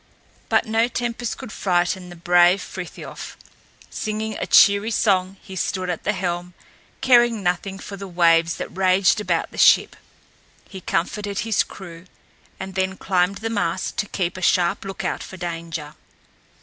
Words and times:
But 0.49 0.65
no 0.65 0.87
tempest 0.87 1.37
could 1.37 1.51
frighten 1.51 2.09
the 2.09 2.15
brave 2.15 2.59
Frithiof. 2.59 3.37
Singing 3.91 4.35
a 4.39 4.47
cheery 4.47 4.89
song 4.89 5.37
he 5.43 5.55
stood 5.55 5.91
at 5.91 6.05
the 6.05 6.13
helm, 6.13 6.55
caring 7.01 7.43
nothing 7.43 7.77
for 7.77 7.97
the 7.97 8.07
waves 8.07 8.55
that 8.55 8.75
raged 8.75 9.21
about 9.21 9.51
the 9.51 9.59
ship. 9.59 9.95
He 10.67 10.81
comforted 10.81 11.41
his 11.41 11.61
crew, 11.61 12.05
and 12.59 12.73
then 12.73 12.97
climbed 12.97 13.35
the 13.45 13.49
mast 13.51 13.97
to 13.97 14.07
keep 14.07 14.37
a 14.37 14.41
sharp 14.41 14.85
lookout 14.85 15.21
for 15.21 15.37
danger. 15.37 15.93